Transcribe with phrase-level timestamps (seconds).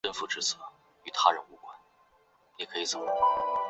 [0.01, 0.01] 宽头云南鳅为鳅科云南鳅
[2.97, 3.55] 属的鱼类。